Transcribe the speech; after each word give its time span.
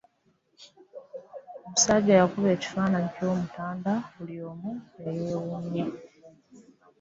Omusajja 1.65 2.13
yakuba 2.19 2.47
ekifaananyi 2.55 3.09
ky'omutanda 3.15 3.93
buli 4.15 4.35
omu 4.49 4.71
n'eyeewunya. 4.97 5.85